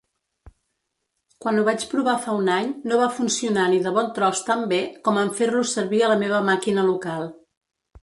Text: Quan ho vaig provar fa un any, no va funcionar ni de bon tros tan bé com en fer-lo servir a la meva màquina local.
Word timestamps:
Quan 1.45 1.59
ho 1.59 1.65
vaig 1.67 1.85
provar 1.91 2.15
fa 2.23 2.33
un 2.39 2.49
any, 2.55 2.71
no 2.93 2.99
va 3.03 3.11
funcionar 3.19 3.67
ni 3.75 3.83
de 3.87 3.95
bon 4.01 4.11
tros 4.19 4.43
tan 4.51 4.67
bé 4.75 4.83
com 5.07 5.23
en 5.27 5.33
fer-lo 5.43 5.65
servir 5.77 6.05
a 6.09 6.13
la 6.15 6.21
meva 6.27 6.45
màquina 6.53 6.91
local. 6.93 7.35